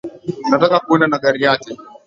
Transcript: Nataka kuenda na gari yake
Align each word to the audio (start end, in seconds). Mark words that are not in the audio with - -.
Nataka 0.49 0.79
kuenda 0.79 1.07
na 1.07 1.19
gari 1.23 1.43
yake 1.43 1.77